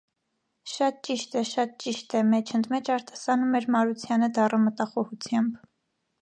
-Շատ 0.75 0.95
ճիշտ 1.07 1.35
է, 1.41 1.43
շատ 1.49 1.75
ճիշտ 1.83 2.15
է,- 2.19 2.23
մեջ 2.29 2.53
ընդ 2.61 2.69
մեջ 2.71 2.89
արտասանում 2.95 3.53
էր 3.61 3.69
Մարությանը 3.77 4.31
դառն 4.39 4.65
մտախոհությամբ: 4.65 5.63